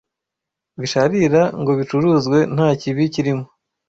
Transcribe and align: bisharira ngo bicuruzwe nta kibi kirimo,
bisharira 0.79 1.41
ngo 1.59 1.71
bicuruzwe 1.79 2.37
nta 2.55 2.67
kibi 2.81 3.03
kirimo, 3.13 3.45